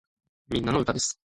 [0.49, 1.19] みんなの歌です